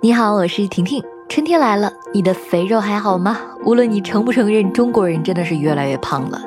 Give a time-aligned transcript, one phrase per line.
[0.00, 1.02] 你好，我是婷婷。
[1.28, 3.36] 春天来了，你的肥肉还好吗？
[3.64, 6.40] 无论你承不承认，中国人真的是越来越胖了。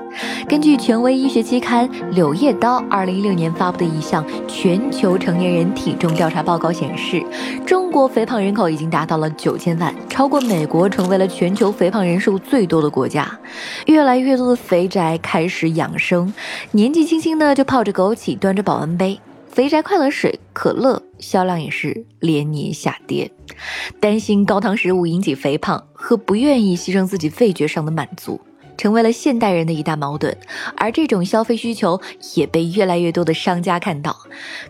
[0.47, 7.21] 根据权威医学期刊《柳叶刀》二零一六年发布的一项全球成年人体重调查报告显示，
[7.65, 13.37] 中国肥胖人口已经达到了九千万，超过美国，成为了全球肥胖人数最多的国家。
[13.87, 16.33] 越来越多的肥宅开始养生，
[16.71, 19.19] 年纪轻轻的就泡着枸杞，端着保温杯。
[19.49, 23.31] 肥宅快乐水、可乐销量也是连年下跌，
[23.99, 28.41] 担心高糖食物引起肥胖和不愿意牺牲自己味觉上的满足。
[28.81, 30.35] 成为了现代人的一大矛盾，
[30.75, 32.01] 而这种消费需求
[32.33, 34.17] 也被越来越多的商家看到。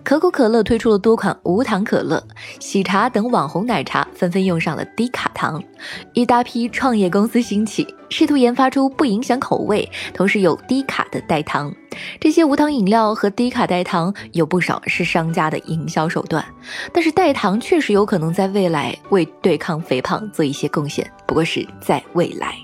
[0.04, 2.22] 可口可乐推出了多款无糖可乐，
[2.60, 5.64] 喜茶等网红奶茶纷纷用上了低卡糖，
[6.12, 11.74] 一大批创业公司兴起，试图研发出不影响口味，同时有低卡的代糖。
[12.20, 16.44] 这些无糖饮料和低卡代糖有不少是商家的营销手段，
[16.92, 22.58] 但是代糖确实有可能在未来为对抗肥胖做一些贡献，不过是在未来。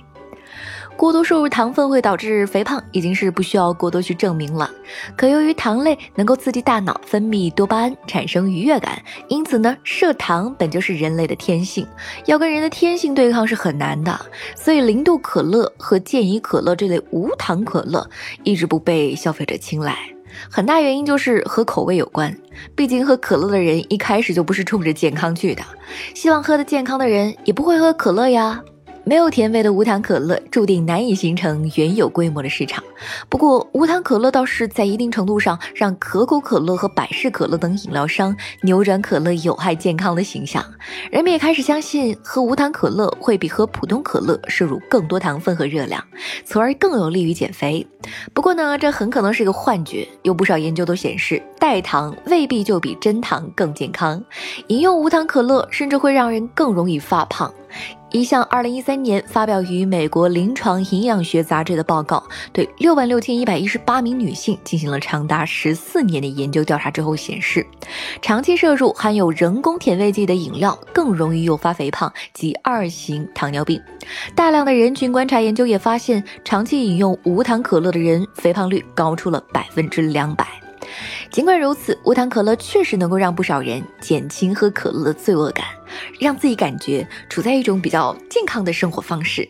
[0.97, 4.69] 过多摄入糖分会导致肥胖，已经是不需要过多去证明了。
[5.15, 11.87] 可由于糖类能够刺激大脑分泌多巴胺，产生愉悦感，因此呢，摄糖本就是人类的天性，
[12.25, 14.19] 要跟人的天性对抗是很难的。
[14.55, 18.09] 所以零度可乐和健怡可乐这类无糖可乐
[18.43, 19.95] 一直不被消费者青睐，
[20.49, 22.35] 很大原因就是和口味有关。
[22.75, 25.61] 毕竟喝可乐的人一开始就不是冲着健康去的，
[26.15, 28.59] 希望喝的健康的人也不会喝可乐呀。
[29.07, 32.83] 没有甜味的无糖可乐注定难以形成原有规模的市场。
[33.29, 40.61] 不过，无糖可乐倒是在一定程度上让可口可乐和百事可乐等饮料商扭转可乐有害健康的形象。
[41.09, 46.03] 人们也开始相信喝无糖可乐会比喝普通可乐摄入更多糖分和热量，
[46.43, 47.87] 从而更有利于减肥。
[48.33, 50.05] 不过呢，这很可能是个幻觉。
[50.23, 54.21] 有不少研究都显示，代糖未必就比真糖更健康。
[54.67, 57.53] 饮用无糖可乐甚至会让人更容易发胖。
[58.11, 62.23] 一项2013年发表于美国临床营养学杂志的报告，
[62.53, 67.65] 对6万6118名女性进行了长达14年的研究调查之后显示，
[68.21, 73.81] 长期摄入含有人工甜味剂的饮料更容易诱发肥胖及二型糖尿病。
[74.33, 80.47] 大量的人群观察研究也发现，长期饮用无糖可乐的人肥胖率高出了百分之两百。
[81.29, 85.65] 尽管如此，无糖可乐确实能够让不少人减轻喝可乐的罪恶感，
[86.19, 89.47] 让自己感觉处在一种比较健康的生活方式。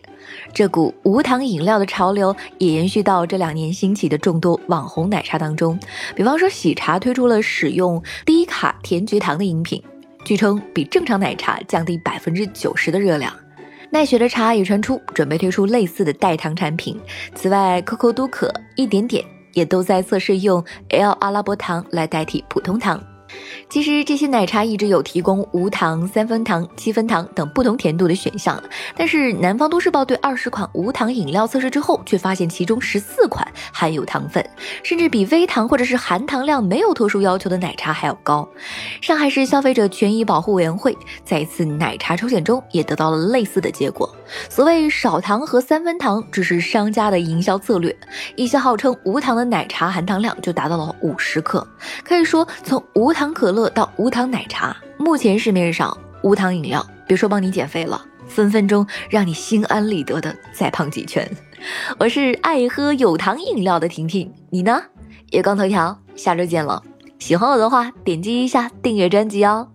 [0.52, 5.78] 这股无糖饮料的潮流也延续到这两年兴起的众多网红奶茶当中。
[6.14, 9.82] 比方说，喜茶推出了使用低卡甜菊糖的饮品，
[10.24, 13.32] 据称比正常奶茶降低百分之九十的热量。
[13.90, 17.00] 奈雪的茶也传出准备推出类似的代糖产品。
[17.34, 19.24] 此外，，Coco 都可一点点。
[19.54, 23.02] 也都在测试用 L 阿拉伯糖来代替普通糖。
[23.68, 28.62] 其实这些奶茶一直有提供无糖、三分糖、七分糖等不同甜度的选项，
[28.96, 34.44] 但是南方都市报对二十款无糖饮料测试之后，却发现其中十四款含有糖分，
[34.82, 38.48] 甚至比微糖或者是含糖量没有特殊要求的奶茶还要高。
[39.00, 44.08] 上海市消费者权益保护委员会在一次奶茶抽检中也得到了类似的结果。
[44.50, 47.94] 所谓少糖和三分糖只是商家的营销策略，
[48.36, 51.66] 一些号称无糖的奶茶含糖量就达到了五十克，
[52.04, 53.48] 可以说从无糖糖可。
[53.50, 61.28] 乐到无糖奶茶，目前市面上无糖饮料，别说帮你减肥了，分分钟让你心安理得的再胖几圈。
[61.98, 64.80] 我是爱喝有糖饮料的婷婷，你呢？
[65.32, 66.80] 月光头条，下周见了。
[67.18, 69.66] 喜欢我的话，点击一下订阅专辑哦。